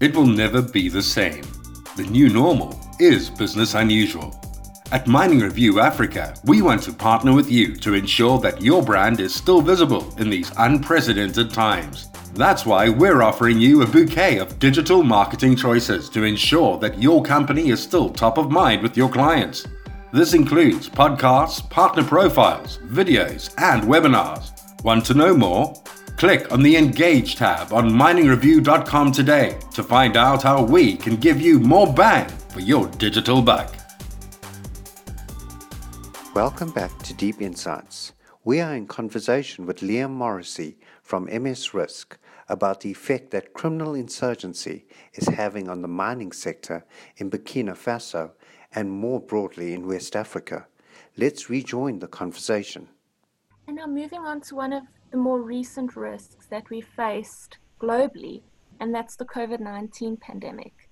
It 0.00 0.14
will 0.14 0.26
never 0.26 0.62
be 0.62 0.88
the 0.88 1.02
same. 1.02 1.42
The 1.98 2.04
new 2.04 2.28
normal 2.28 2.78
is 3.00 3.28
business 3.28 3.74
unusual. 3.74 4.32
At 4.92 5.08
Mining 5.08 5.40
Review 5.40 5.80
Africa, 5.80 6.32
we 6.44 6.62
want 6.62 6.80
to 6.84 6.92
partner 6.92 7.32
with 7.32 7.50
you 7.50 7.74
to 7.74 7.94
ensure 7.94 8.38
that 8.38 8.62
your 8.62 8.84
brand 8.84 9.18
is 9.18 9.34
still 9.34 9.60
visible 9.60 10.14
in 10.16 10.30
these 10.30 10.52
unprecedented 10.58 11.52
times. 11.52 12.08
That's 12.34 12.64
why 12.64 12.88
we're 12.88 13.22
offering 13.22 13.58
you 13.58 13.82
a 13.82 13.86
bouquet 13.86 14.38
of 14.38 14.60
digital 14.60 15.02
marketing 15.02 15.56
choices 15.56 16.08
to 16.10 16.22
ensure 16.22 16.78
that 16.78 17.02
your 17.02 17.20
company 17.20 17.70
is 17.70 17.82
still 17.82 18.10
top 18.10 18.38
of 18.38 18.48
mind 18.48 18.80
with 18.80 18.96
your 18.96 19.08
clients. 19.08 19.66
This 20.12 20.34
includes 20.34 20.88
podcasts, 20.88 21.68
partner 21.68 22.04
profiles, 22.04 22.78
videos, 22.84 23.52
and 23.58 23.82
webinars. 23.82 24.52
Want 24.84 25.04
to 25.06 25.14
know 25.14 25.36
more? 25.36 25.74
Click 26.18 26.50
on 26.50 26.64
the 26.64 26.76
Engage 26.76 27.36
tab 27.36 27.72
on 27.72 27.88
miningreview.com 27.88 29.12
today 29.12 29.56
to 29.72 29.84
find 29.84 30.16
out 30.16 30.42
how 30.42 30.64
we 30.64 30.96
can 30.96 31.14
give 31.14 31.40
you 31.40 31.60
more 31.60 31.86
bang 31.86 32.28
for 32.48 32.58
your 32.58 32.88
digital 32.88 33.40
buck. 33.40 33.72
Welcome 36.34 36.72
back 36.72 36.98
to 37.04 37.14
Deep 37.14 37.40
Insights. 37.40 38.14
We 38.42 38.58
are 38.58 38.74
in 38.74 38.88
conversation 38.88 39.64
with 39.64 39.78
Liam 39.78 40.10
Morrissey 40.10 40.78
from 41.04 41.26
MS 41.26 41.72
Risk 41.72 42.18
about 42.48 42.80
the 42.80 42.90
effect 42.90 43.30
that 43.30 43.54
criminal 43.54 43.94
insurgency 43.94 44.86
is 45.14 45.28
having 45.28 45.68
on 45.68 45.82
the 45.82 45.88
mining 45.88 46.32
sector 46.32 46.84
in 47.18 47.30
Burkina 47.30 47.76
Faso 47.76 48.32
and 48.74 48.90
more 48.90 49.20
broadly 49.20 49.72
in 49.72 49.86
West 49.86 50.16
Africa. 50.16 50.66
Let's 51.16 51.48
rejoin 51.48 52.00
the 52.00 52.08
conversation. 52.08 52.88
And 53.68 53.76
now 53.76 53.86
moving 53.86 54.20
on 54.20 54.40
to 54.40 54.56
one 54.56 54.72
of 54.72 54.82
the 55.10 55.16
more 55.16 55.40
recent 55.42 55.96
risks 55.96 56.46
that 56.46 56.68
we 56.70 56.80
faced 56.80 57.58
globally, 57.80 58.42
and 58.80 58.94
that's 58.94 59.16
the 59.16 59.24
COVID 59.24 59.60
19 59.60 60.16
pandemic. 60.18 60.88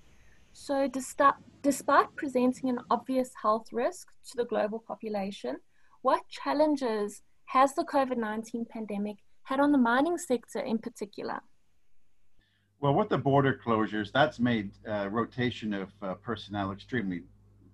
So, 0.53 0.87
despite 0.87 2.15
presenting 2.15 2.69
an 2.69 2.79
obvious 2.89 3.31
health 3.41 3.67
risk 3.71 4.07
to 4.29 4.37
the 4.37 4.45
global 4.45 4.79
population, 4.79 5.57
what 6.01 6.27
challenges 6.29 7.21
has 7.45 7.75
the 7.75 7.83
COVID 7.83 8.17
19 8.17 8.65
pandemic 8.65 9.17
had 9.43 9.59
on 9.59 9.71
the 9.71 9.77
mining 9.77 10.17
sector 10.17 10.59
in 10.59 10.79
particular? 10.79 11.41
Well, 12.79 12.93
with 12.93 13.09
the 13.09 13.17
border 13.17 13.59
closures, 13.63 14.11
that's 14.11 14.39
made 14.39 14.71
uh, 14.87 15.09
rotation 15.09 15.73
of 15.73 15.89
uh, 16.01 16.13
personnel 16.15 16.71
extremely 16.71 17.23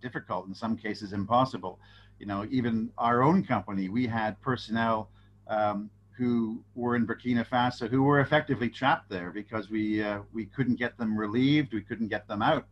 difficult, 0.02 0.48
in 0.48 0.54
some 0.54 0.78
cases 0.78 1.14
impossible. 1.14 1.80
You 2.20 2.26
know, 2.26 2.46
even 2.52 2.90
our 2.98 3.24
own 3.24 3.44
company, 3.44 3.90
we 3.90 4.08
had 4.08 4.40
personnel 4.42 5.10
um, 5.48 5.90
who 6.18 6.64
were 6.76 6.96
in 6.96 7.08
Burkina 7.08 7.46
Faso 7.48 7.90
who 7.90 8.04
were 8.04 8.20
effectively 8.20 8.70
trapped 8.70 9.10
there 9.10 9.32
because 9.32 9.70
we 9.70 10.04
uh, 10.04 10.20
we 10.32 10.46
couldn't 10.46 10.76
get 10.76 10.98
them 10.98 11.18
relieved, 11.18 11.74
we 11.74 11.82
couldn't 11.82 12.10
get 12.10 12.28
them 12.28 12.42
out. 12.42 12.68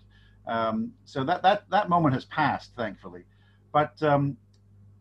Um, 0.48 0.92
so 1.06 1.24
that 1.24 1.42
that 1.44 1.70
that 1.70 1.90
moment 1.90 2.14
has 2.14 2.26
passed, 2.26 2.72
thankfully. 2.76 3.24
But 3.72 4.02
um, 4.04 4.38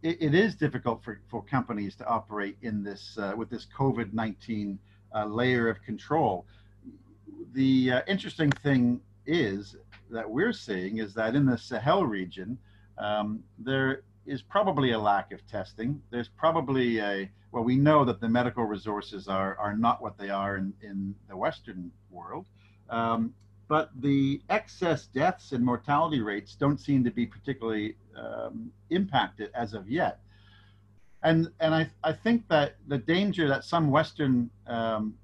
it, 0.02 0.16
it 0.20 0.34
is 0.34 0.54
difficult 0.54 1.02
for, 1.04 1.20
for 1.30 1.42
companies 1.42 1.96
to 1.96 2.06
operate 2.06 2.56
in 2.62 2.82
this 2.82 3.18
uh, 3.18 3.34
with 3.36 3.50
this 3.50 3.66
COVID 3.76 4.12
nineteen 4.12 4.78
uh, 5.14 5.26
layer 5.26 5.68
of 5.68 5.82
control. 5.82 6.46
The 7.52 7.92
uh, 7.92 8.00
interesting 8.06 8.50
thing 8.50 9.00
is 9.26 9.76
that 10.10 10.28
we're 10.28 10.52
seeing 10.52 10.98
is 10.98 11.14
that 11.14 11.34
in 11.34 11.46
the 11.46 11.58
Sahel 11.58 12.04
region, 12.04 12.58
um, 12.98 13.42
there 13.58 14.02
is 14.26 14.42
probably 14.42 14.92
a 14.92 14.98
lack 14.98 15.32
of 15.32 15.46
testing. 15.46 16.00
There's 16.10 16.28
probably 16.28 16.98
a 17.00 17.30
well, 17.52 17.64
we 17.64 17.76
know 17.76 18.04
that 18.04 18.20
the 18.20 18.28
medical 18.28 18.64
resources 18.64 19.26
are 19.28 19.56
are 19.58 19.76
not 19.76 20.00
what 20.02 20.16
they 20.18 20.30
are 20.30 20.56
in 20.56 20.72
in 20.82 21.14
the 21.28 21.36
Western 21.36 21.90
world, 22.10 22.46
um, 22.88 23.34
but 23.68 23.90
the 24.00 24.40
excess 24.48 25.06
deaths 25.06 25.52
and 25.52 25.64
mortality 25.64 26.20
rates 26.20 26.54
don't 26.54 26.78
seem 26.78 27.02
to 27.04 27.10
be 27.10 27.26
particularly 27.26 27.96
um, 28.16 28.72
impacted 28.90 29.50
as 29.54 29.74
of 29.74 29.88
yet. 29.88 30.20
And 31.22 31.50
and 31.60 31.74
I 31.74 31.90
I 32.04 32.12
think 32.12 32.46
that 32.48 32.76
the 32.86 32.98
danger 32.98 33.48
that 33.48 33.64
some 33.64 33.90
Western 33.90 34.50
um, 34.66 35.14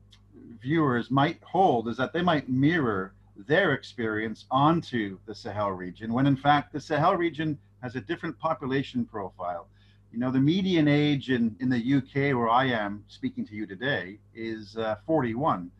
viewers 0.60 1.10
might 1.10 1.40
hold 1.42 1.88
is 1.88 1.96
that 1.96 2.12
they 2.12 2.22
might 2.22 2.48
mirror 2.48 3.14
their 3.46 3.72
experience 3.74 4.46
onto 4.50 5.18
the 5.26 5.34
Sahel 5.34 5.70
region, 5.70 6.12
when 6.12 6.26
in 6.26 6.36
fact 6.36 6.72
the 6.72 6.80
Sahel 6.80 7.14
region 7.14 7.58
has 7.82 7.96
a 7.96 8.00
different 8.00 8.38
population 8.38 9.04
profile. 9.04 9.68
You 10.12 10.18
know, 10.18 10.30
the 10.30 10.40
median 10.40 10.88
age 10.88 11.30
in, 11.30 11.56
in 11.60 11.68
the 11.68 11.94
UK, 11.96 12.36
where 12.36 12.48
I 12.48 12.66
am 12.66 13.04
speaking 13.08 13.46
to 13.46 13.54
you 13.54 13.66
today, 13.66 14.18
is 14.34 14.76
uh, 14.76 14.96
41. 15.06 15.70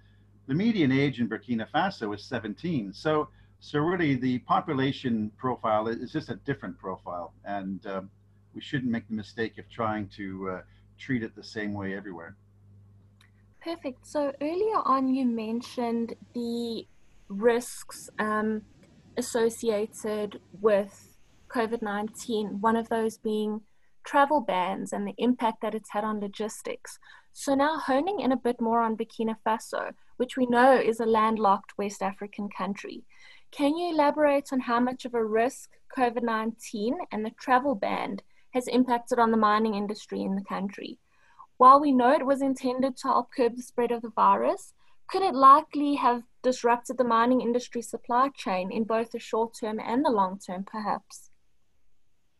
The 0.47 0.55
median 0.55 0.93
age 0.93 1.21
in 1.21 1.29
Burkina 1.29 1.67
Faso 1.75 2.15
is 2.15 2.25
17. 2.25 2.93
So, 2.93 3.29
so 3.61 3.79
really, 3.79 4.15
the 4.15 4.38
population 4.41 5.31
profile 5.37 5.88
is 5.88 6.12
just 6.12 6.29
a 6.29 6.37
different 6.37 6.79
profile, 6.79 7.33
and 7.45 7.85
um, 7.87 8.11
we 8.55 8.61
shouldn't 8.61 8.91
make 8.91 9.09
the 9.09 9.15
mistake 9.15 9.59
of 9.59 9.69
trying 9.71 10.09
to 10.17 10.50
uh, 10.50 10.61
treat 10.99 11.23
it 11.23 11.35
the 11.35 11.45
same 11.45 11.75
way 11.75 11.97
everywhere. 11.97 12.37
Perfect. 13.62 14.07
So 14.07 14.33
earlier 14.41 14.81
on, 14.85 15.12
you 15.12 15.25
mentioned 15.26 16.15
the 16.35 16.87
risks 17.29 18.09
um, 18.19 18.62
associated 19.17 20.41
with 20.61 21.06
COVID 21.57 21.81
19, 21.81 22.61
one 22.61 22.77
of 22.77 22.91
those 22.91 23.17
being 23.17 23.63
travel 24.05 24.43
bans 24.43 24.93
and 24.93 25.09
the 25.09 25.15
impact 25.17 25.63
that 25.63 25.75
it's 25.75 25.89
had 25.89 26.05
on 26.05 26.21
logistics. 26.21 26.99
So, 27.33 27.55
now 27.55 27.79
honing 27.79 28.21
in 28.21 28.31
a 28.31 28.37
bit 28.37 28.61
more 28.61 28.83
on 28.83 28.95
Burkina 28.95 29.37
Faso, 29.43 29.93
which 30.19 30.37
we 30.37 30.45
know 30.45 30.79
is 30.79 31.01
a 31.01 31.07
landlocked 31.07 31.79
West 31.79 32.03
African 32.03 32.51
country, 32.51 33.05
can 33.53 33.75
you 33.75 33.95
elaborate 33.95 34.53
on 34.53 34.61
how 34.61 34.81
much 34.81 35.07
of 35.07 35.15
a 35.15 35.25
risk 35.25 35.71
COVID 35.97 36.23
19 36.23 36.99
and 37.11 37.25
the 37.25 37.31
travel 37.41 37.75
ban 37.75 38.19
has 38.53 38.69
impacted 38.69 39.19
on 39.19 39.31
the 39.31 39.39
mining 39.39 39.75
industry 39.75 40.21
in 40.21 40.35
the 40.35 40.45
country? 40.45 40.99
While 41.57 41.81
we 41.81 41.91
know 41.91 42.13
it 42.13 42.27
was 42.27 42.43
intended 42.43 42.99
to 42.99 43.09
help 43.09 43.29
curb 43.35 43.57
the 43.57 43.63
spread 43.63 43.93
of 43.93 44.03
the 44.03 44.11
virus, 44.11 44.75
could 45.09 45.23
it 45.23 45.35
likely 45.35 45.95
have 45.95 46.23
disrupted 46.43 46.99
the 46.99 47.05
mining 47.05 47.41
industry 47.41 47.81
supply 47.81 48.29
chain 48.37 48.71
in 48.71 48.85
both 48.85 49.13
the 49.13 49.19
short 49.19 49.57
term 49.59 49.81
and 49.81 50.05
the 50.05 50.11
long 50.11 50.39
term, 50.39 50.63
perhaps? 50.63 51.31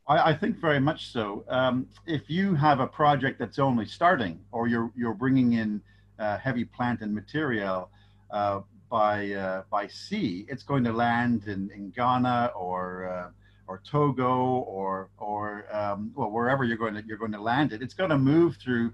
I, 0.07 0.31
I 0.31 0.35
think 0.35 0.59
very 0.59 0.81
much 0.81 1.13
so. 1.13 1.45
Um, 1.49 1.89
if 2.07 2.31
you 2.31 2.55
have 2.55 2.81
a 2.81 2.87
project 2.87 3.39
that's 3.39 3.59
only 3.59 3.87
starting, 3.87 4.41
or 4.53 4.69
you're 4.69 4.91
you're 4.97 5.15
bringing 5.15 5.55
in 5.55 5.81
uh, 6.19 6.39
heavy 6.39 6.65
plant 6.65 7.01
and 7.01 7.15
material 7.15 7.91
uh, 8.31 8.61
by 8.91 9.33
uh, 9.33 9.63
by 9.71 9.87
sea, 9.89 10.47
it's 10.49 10.63
going 10.63 10.85
to 10.85 10.93
land 10.93 11.45
in, 11.47 11.71
in 11.75 11.91
Ghana 11.91 12.53
or 12.55 13.09
uh, 13.09 13.31
or 13.69 13.83
Togo 13.89 14.65
or 14.69 15.11
or 15.19 15.67
um, 15.75 16.13
well 16.15 16.31
wherever 16.31 16.65
you're 16.65 16.77
going 16.77 16.95
to 16.95 17.05
you're 17.07 17.19
going 17.19 17.33
to 17.33 17.43
land 17.43 17.73
it. 17.73 17.83
It's 17.83 17.95
going 17.95 18.11
to 18.11 18.19
move 18.19 18.57
through 18.57 18.93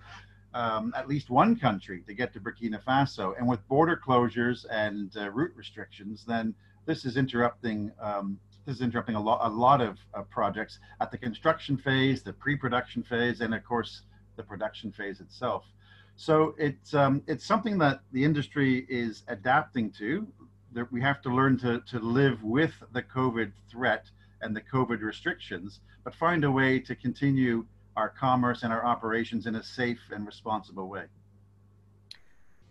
um, 0.54 0.92
at 0.96 1.08
least 1.08 1.30
one 1.30 1.56
country 1.56 2.02
to 2.06 2.14
get 2.14 2.32
to 2.34 2.40
Burkina 2.40 2.82
Faso. 2.82 3.34
And 3.38 3.48
with 3.48 3.66
border 3.68 4.00
closures 4.06 4.66
and 4.70 5.10
uh, 5.16 5.30
route 5.30 5.52
restrictions, 5.56 6.24
then 6.26 6.54
this 6.84 7.04
is 7.04 7.16
interrupting 7.16 7.92
um, 8.00 8.38
is 8.66 8.80
interrupting 8.80 9.14
a 9.14 9.20
lot 9.20 9.40
a 9.42 9.48
lot 9.48 9.80
of 9.80 9.98
uh, 10.14 10.22
projects 10.22 10.78
at 11.00 11.10
the 11.10 11.18
construction 11.18 11.76
phase, 11.76 12.22
the 12.22 12.32
pre-production 12.32 13.02
phase, 13.02 13.40
and 13.40 13.54
of 13.54 13.64
course 13.64 14.02
the 14.36 14.42
production 14.42 14.92
phase 14.92 15.20
itself. 15.20 15.64
So 16.16 16.54
it's 16.58 16.94
um, 16.94 17.22
it's 17.26 17.44
something 17.44 17.78
that 17.78 18.00
the 18.12 18.24
industry 18.24 18.86
is 18.88 19.24
adapting 19.28 19.90
to. 19.92 20.26
That 20.72 20.90
we 20.90 21.02
have 21.02 21.20
to 21.22 21.28
learn 21.28 21.58
to 21.58 21.80
to 21.80 21.98
live 21.98 22.42
with 22.42 22.72
the 22.92 23.02
COVID 23.02 23.52
threat 23.70 24.10
and 24.40 24.56
the 24.56 24.62
COVID 24.62 25.02
restrictions, 25.02 25.80
but 26.04 26.14
find 26.14 26.44
a 26.44 26.50
way 26.50 26.78
to 26.80 26.94
continue 26.94 27.64
our 27.96 28.08
commerce 28.08 28.62
and 28.62 28.72
our 28.72 28.84
operations 28.84 29.46
in 29.46 29.56
a 29.56 29.62
safe 29.62 30.00
and 30.10 30.26
responsible 30.26 30.88
way. 30.88 31.04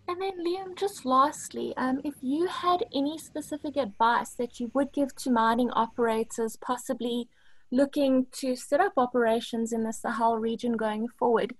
And 0.08 0.20
then, 0.20 0.44
Liam, 0.44 0.76
just 0.76 1.06
lastly, 1.06 1.72
um, 1.76 2.00
if 2.04 2.14
you 2.20 2.46
had 2.46 2.84
any 2.94 3.18
specific 3.18 3.76
advice 3.76 4.34
that 4.34 4.58
you 4.58 4.70
would 4.74 4.92
give 4.92 5.14
to 5.16 5.30
mining 5.30 5.70
operators, 5.70 6.56
possibly 6.56 7.28
looking 7.70 8.26
to 8.32 8.56
set 8.56 8.80
up 8.80 8.92
operations 8.96 9.72
in 9.72 9.84
the 9.84 9.92
Sahel 9.92 10.36
region 10.36 10.76
going 10.76 11.08
forward, 11.08 11.54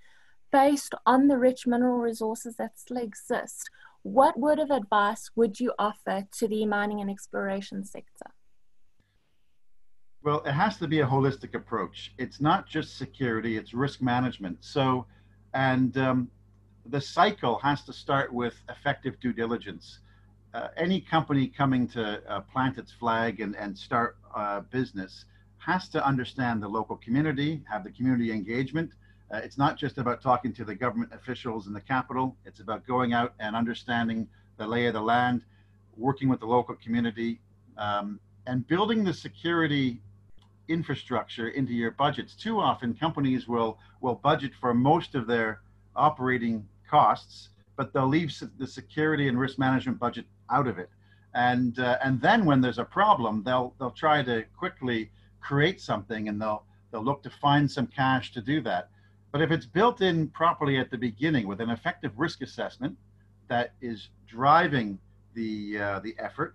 based 0.51 0.95
on 1.07 1.29
the 1.29 1.39
rich 1.39 1.67
mineral 1.67 1.99
resources 1.99 2.57
that 2.57 2.79
still 2.79 2.99
exist, 2.99 3.71
what 4.03 4.39
word 4.39 4.59
of 4.59 4.71
advice 4.71 5.31
would 5.37 5.61
you 5.61 5.73
offer 5.79 6.27
to 6.39 6.49
the 6.49 6.67
mining 6.67 7.01
and 7.01 7.11
exploration 7.11 7.85
sector? 7.85 8.33
Well, 10.23 10.43
it 10.45 10.53
has 10.53 10.77
to 10.79 10.89
be 10.89 11.01
a 11.01 11.07
holistic 11.07 11.55
approach. 11.55 12.13
It's 12.19 12.41
not 12.41 12.69
just 12.69 12.99
security, 12.99 13.57
it's 13.57 13.73
risk 13.73 14.03
management. 14.03 14.59
So, 14.61 15.07
and 15.55 15.97
um, 15.97 16.31
the 16.87 17.01
cycle 17.01 17.59
has 17.59 17.83
to 17.85 17.93
start 17.93 18.33
with 18.33 18.55
effective 18.69 19.19
due 19.21 19.33
diligence. 19.33 20.01
Uh, 20.55 20.69
any 20.77 21.01
company 21.01 21.47
coming 21.47 21.89
to 21.89 22.23
uh, 22.29 22.41
plant 22.41 22.77
its 22.77 22.93
flag 22.93 23.41
and, 23.41 23.57
and 23.57 23.77
start 23.77 24.17
uh, 24.35 24.61
business 24.61 25.25
has 25.59 25.89
to 25.89 26.05
understand 26.05 26.62
the 26.62 26.69
local 26.69 26.97
community, 26.97 27.62
have 27.71 27.85
the 27.85 27.91
community 27.91 28.33
engagement. 28.33 28.93
Uh, 29.33 29.37
it's 29.39 29.57
not 29.57 29.79
just 29.79 29.97
about 29.97 30.21
talking 30.21 30.53
to 30.53 30.65
the 30.65 30.75
government 30.75 31.11
officials 31.15 31.67
in 31.69 31.73
the 31.73 31.81
capital, 31.81 32.37
it's 32.45 32.61
about 32.61 32.87
going 32.87 33.12
out 33.12 33.33
and 33.39 33.55
understanding 33.57 34.29
the 34.59 34.67
lay 34.67 34.87
of 34.87 34.93
the 34.93 35.01
land, 35.01 35.43
working 35.97 36.29
with 36.29 36.41
the 36.41 36.47
local 36.47 36.75
community, 36.75 37.41
um, 37.79 38.19
and 38.47 38.67
building 38.67 39.05
the 39.05 39.15
security 39.15 40.03
infrastructure 40.69 41.49
into 41.49 41.73
your 41.73 41.93
budgets. 41.93 42.35
Too 42.35 42.59
often, 42.59 42.93
companies 42.95 43.49
will, 43.49 43.79
will 44.01 44.17
budget 44.17 44.53
for 44.61 44.75
most 44.75 45.15
of 45.15 45.27
their 45.27 45.61
operating 45.97 46.67
costs, 46.93 47.49
but 47.77 47.93
they'll 47.93 48.15
leave 48.19 48.31
the 48.59 48.67
security 48.67 49.27
and 49.29 49.41
risk 49.41 49.59
management 49.59 49.99
budget 49.99 50.27
out 50.51 50.69
of 50.69 50.79
it. 50.79 50.91
And 51.35 51.79
uh, 51.79 51.97
and 52.05 52.21
then 52.21 52.45
when 52.45 52.61
there's 52.61 52.79
a 52.79 52.85
problem, 52.85 53.43
they'll 53.43 53.75
they'll 53.79 53.99
try 54.07 54.23
to 54.23 54.45
quickly 54.63 55.11
create 55.41 55.81
something, 55.81 56.29
and 56.29 56.41
they'll 56.41 56.65
they'll 56.91 57.07
look 57.11 57.23
to 57.23 57.31
find 57.31 57.71
some 57.71 57.87
cash 57.87 58.33
to 58.33 58.43
do 58.43 58.61
that. 58.71 58.91
But 59.33 59.41
if 59.41 59.51
it's 59.51 59.65
built 59.65 60.03
in 60.03 60.29
properly 60.29 60.77
at 60.79 60.91
the 60.91 60.99
beginning 60.99 61.49
with 61.49 61.61
an 61.63 61.71
effective 61.71 62.13
risk 62.19 62.43
assessment 62.43 62.95
that 63.49 63.73
is 63.81 64.11
driving 64.27 64.99
the 65.35 65.79
uh, 65.87 65.99
the 66.01 66.15
effort, 66.19 66.55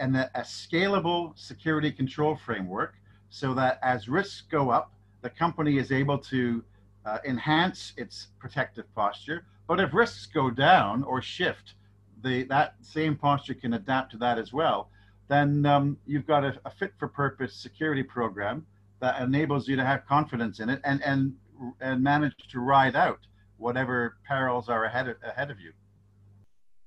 and 0.00 0.16
a, 0.16 0.28
a 0.34 0.42
scalable 0.42 1.38
security 1.38 1.92
control 1.92 2.34
framework, 2.46 2.94
so 3.30 3.54
that 3.54 3.78
as 3.82 4.08
risks 4.08 4.42
go 4.50 4.70
up, 4.70 4.90
the 5.22 5.30
company 5.30 5.78
is 5.78 5.92
able 5.92 6.18
to 6.18 6.64
uh, 7.06 7.18
enhance 7.24 7.92
its 7.96 8.28
protective 8.40 8.92
posture 8.96 9.44
but 9.68 9.78
if 9.78 9.92
risks 9.92 10.26
go 10.26 10.50
down 10.50 11.04
or 11.04 11.22
shift, 11.22 11.74
the, 12.22 12.42
that 12.44 12.74
same 12.80 13.14
posture 13.14 13.54
can 13.54 13.74
adapt 13.74 14.10
to 14.12 14.18
that 14.18 14.38
as 14.38 14.52
well. 14.52 14.90
Then 15.28 15.66
um, 15.66 15.98
you've 16.06 16.26
got 16.26 16.42
a, 16.42 16.58
a 16.64 16.70
fit 16.70 16.94
for 16.98 17.06
purpose 17.06 17.54
security 17.54 18.02
program 18.02 18.66
that 19.00 19.20
enables 19.20 19.68
you 19.68 19.76
to 19.76 19.84
have 19.84 20.06
confidence 20.06 20.58
in 20.58 20.70
it 20.70 20.80
and, 20.84 21.02
and, 21.04 21.34
and 21.80 22.02
manage 22.02 22.34
to 22.50 22.60
ride 22.60 22.96
out 22.96 23.20
whatever 23.58 24.16
perils 24.26 24.68
are 24.68 24.84
ahead 24.84 25.06
of, 25.06 25.16
ahead 25.22 25.50
of 25.50 25.60
you. 25.60 25.72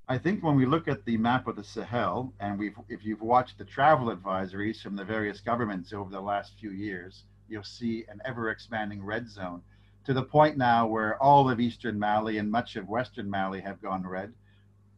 I 0.10 0.18
think 0.18 0.44
when 0.44 0.56
we 0.56 0.66
look 0.66 0.88
at 0.88 1.06
the 1.06 1.18
map 1.18 1.48
of 1.48 1.56
the 1.56 1.64
Sahel, 1.64 2.34
and 2.40 2.58
we've, 2.58 2.76
if 2.90 3.06
you've 3.06 3.22
watched 3.22 3.58
the 3.58 3.64
travel 3.64 4.14
advisories 4.14 4.82
from 4.82 4.96
the 4.96 5.06
various 5.06 5.40
governments 5.40 5.94
over 5.94 6.10
the 6.10 6.20
last 6.20 6.54
few 6.60 6.72
years, 6.72 7.24
you'll 7.48 7.64
see 7.64 8.06
an 8.10 8.20
ever 8.26 8.50
expanding 8.50 9.04
red 9.04 9.30
zone 9.30 9.62
to 10.06 10.14
the 10.14 10.24
point 10.24 10.58
now 10.58 10.88
where 10.88 11.22
all 11.22 11.50
of 11.50 11.60
eastern 11.60 12.00
Mali 12.00 12.38
and 12.38 12.50
much 12.50 12.76
of 12.76 12.88
western 12.90 13.30
Mali 13.30 13.62
have 13.62 13.82
gone 13.82 14.06
red. 14.06 14.34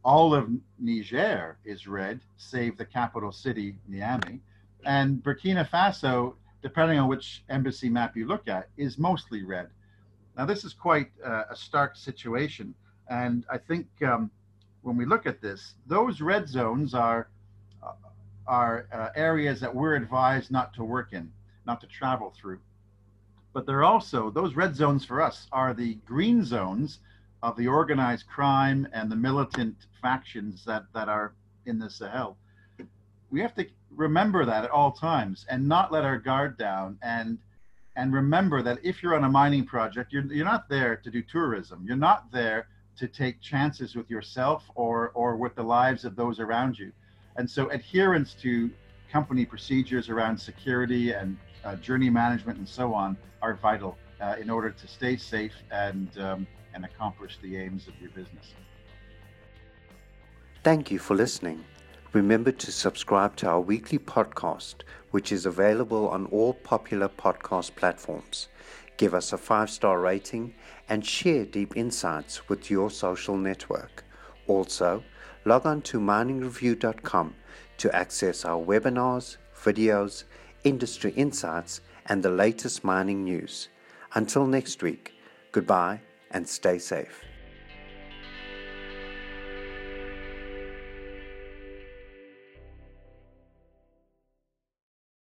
All 0.04 0.34
of 0.34 0.50
Niger 0.78 1.56
is 1.64 1.86
red, 1.86 2.20
save 2.36 2.76
the 2.76 2.84
capital 2.84 3.32
city, 3.32 3.76
Niamey. 3.90 4.40
And 4.84 5.22
Burkina 5.22 5.68
Faso, 5.68 6.34
depending 6.62 6.98
on 6.98 7.08
which 7.08 7.42
embassy 7.48 7.88
map 7.88 8.16
you 8.16 8.26
look 8.26 8.48
at, 8.48 8.68
is 8.76 8.98
mostly 8.98 9.42
red. 9.42 9.68
Now, 10.36 10.44
this 10.44 10.64
is 10.64 10.74
quite 10.74 11.10
uh, 11.24 11.44
a 11.50 11.56
stark 11.56 11.96
situation. 11.96 12.74
And 13.08 13.44
I 13.50 13.58
think 13.58 13.86
um, 14.02 14.30
when 14.82 14.96
we 14.96 15.06
look 15.06 15.26
at 15.26 15.40
this, 15.40 15.74
those 15.86 16.20
red 16.20 16.48
zones 16.48 16.94
are, 16.94 17.28
uh, 17.82 17.92
are 18.46 18.86
uh, 18.92 19.08
areas 19.14 19.60
that 19.60 19.74
we're 19.74 19.94
advised 19.94 20.50
not 20.50 20.74
to 20.74 20.84
work 20.84 21.12
in, 21.12 21.30
not 21.66 21.80
to 21.80 21.86
travel 21.86 22.34
through 22.38 22.58
but 23.54 23.64
they're 23.64 23.84
also 23.84 24.30
those 24.30 24.54
red 24.56 24.74
zones 24.76 25.04
for 25.04 25.22
us 25.22 25.46
are 25.52 25.72
the 25.72 25.94
green 26.04 26.44
zones 26.44 26.98
of 27.42 27.56
the 27.56 27.68
organized 27.68 28.26
crime 28.26 28.86
and 28.92 29.10
the 29.10 29.16
militant 29.16 29.76
factions 30.02 30.64
that 30.64 30.84
that 30.92 31.08
are 31.08 31.34
in 31.64 31.78
the 31.78 31.88
Sahel. 31.88 32.36
We 33.30 33.40
have 33.40 33.54
to 33.54 33.66
remember 33.90 34.44
that 34.44 34.64
at 34.64 34.70
all 34.70 34.92
times 34.92 35.46
and 35.48 35.66
not 35.66 35.92
let 35.92 36.04
our 36.04 36.18
guard 36.18 36.58
down 36.58 36.98
and 37.00 37.38
and 37.96 38.12
remember 38.12 38.60
that 38.60 38.78
if 38.82 39.02
you're 39.02 39.14
on 39.14 39.22
a 39.22 39.28
mining 39.28 39.64
project, 39.64 40.12
you're 40.12 40.24
you're 40.32 40.44
not 40.44 40.68
there 40.68 40.96
to 40.96 41.10
do 41.10 41.22
tourism. 41.22 41.84
You're 41.86 41.96
not 41.96 42.30
there 42.32 42.66
to 42.96 43.06
take 43.06 43.40
chances 43.40 43.94
with 43.94 44.10
yourself 44.10 44.64
or 44.74 45.12
or 45.14 45.36
with 45.36 45.54
the 45.54 45.62
lives 45.62 46.04
of 46.04 46.16
those 46.16 46.40
around 46.40 46.76
you. 46.76 46.92
And 47.36 47.48
so 47.48 47.68
adherence 47.70 48.34
to 48.42 48.70
company 49.12 49.44
procedures 49.44 50.08
around 50.08 50.38
security 50.38 51.12
and 51.12 51.38
uh, 51.64 51.76
journey 51.76 52.10
management 52.10 52.58
and 52.58 52.68
so 52.68 52.94
on 52.94 53.16
are 53.42 53.54
vital 53.54 53.96
uh, 54.20 54.36
in 54.40 54.50
order 54.50 54.70
to 54.70 54.86
stay 54.86 55.16
safe 55.16 55.54
and, 55.70 56.08
um, 56.18 56.46
and 56.74 56.84
accomplish 56.84 57.38
the 57.42 57.56
aims 57.56 57.88
of 57.88 57.94
your 58.00 58.10
business. 58.10 58.54
Thank 60.62 60.90
you 60.90 60.98
for 60.98 61.14
listening. 61.14 61.64
Remember 62.12 62.52
to 62.52 62.72
subscribe 62.72 63.36
to 63.36 63.48
our 63.48 63.60
weekly 63.60 63.98
podcast, 63.98 64.76
which 65.10 65.32
is 65.32 65.46
available 65.46 66.08
on 66.08 66.26
all 66.26 66.54
popular 66.54 67.08
podcast 67.08 67.74
platforms. 67.74 68.48
Give 68.96 69.14
us 69.14 69.32
a 69.32 69.38
five 69.38 69.68
star 69.68 70.00
rating 70.00 70.54
and 70.88 71.04
share 71.04 71.44
deep 71.44 71.76
insights 71.76 72.48
with 72.48 72.70
your 72.70 72.90
social 72.90 73.36
network. 73.36 74.04
Also, 74.46 75.02
log 75.44 75.66
on 75.66 75.82
to 75.82 75.98
miningreview.com 75.98 77.34
to 77.78 77.94
access 77.94 78.44
our 78.44 78.64
webinars, 78.64 79.36
videos, 79.56 80.24
industry 80.64 81.12
insights, 81.12 81.80
and 82.06 82.22
the 82.22 82.30
latest 82.30 82.84
mining 82.84 83.24
news. 83.24 83.68
Until 84.14 84.46
next 84.46 84.82
week, 84.82 85.14
goodbye 85.52 86.00
and 86.30 86.48
stay 86.48 86.78
safe. 86.78 87.22